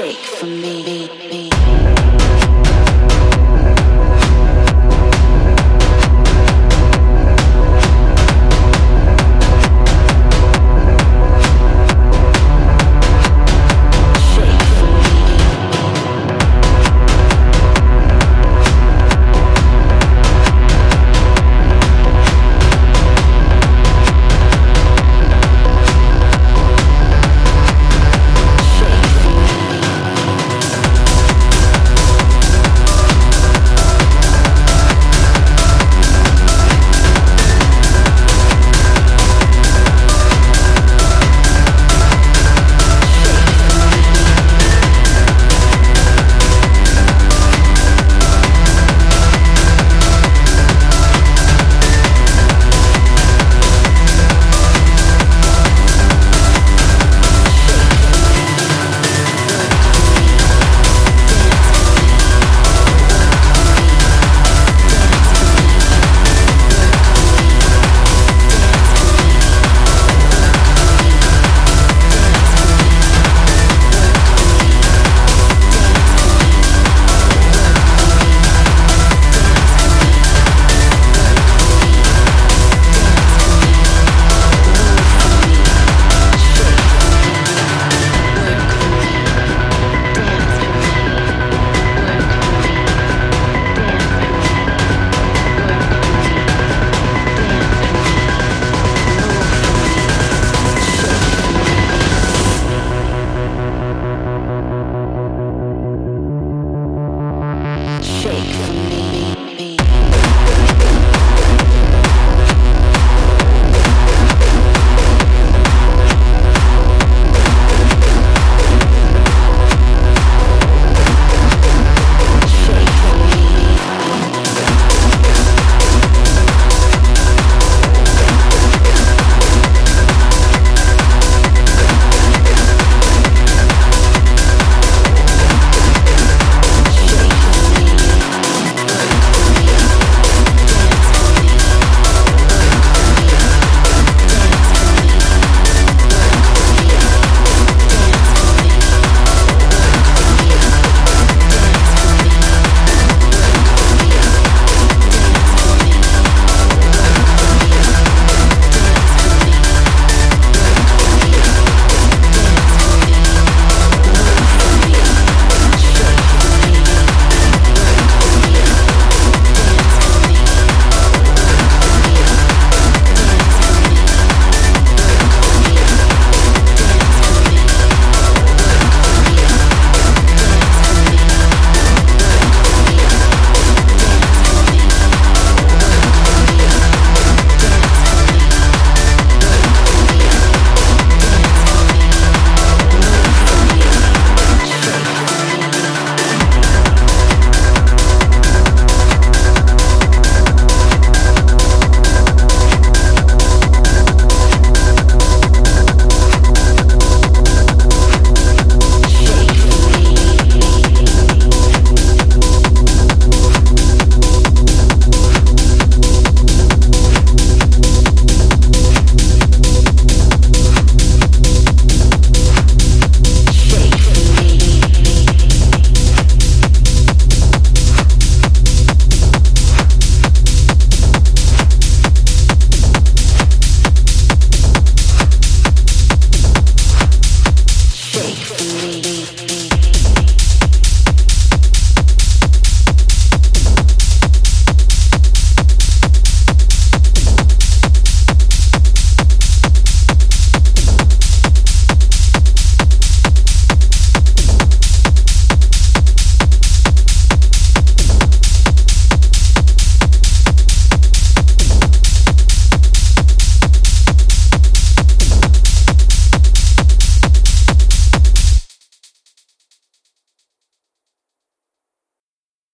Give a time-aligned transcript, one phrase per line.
[0.00, 0.82] shake for me.
[0.82, 2.39] me, me.